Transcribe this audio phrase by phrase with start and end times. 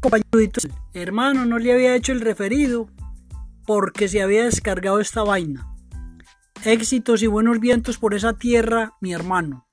[0.00, 2.88] compañeritos, hermano, no le había hecho el referido
[3.66, 5.66] porque se había descargado esta vaina.
[6.64, 9.65] Éxitos y buenos vientos por esa tierra, mi hermano.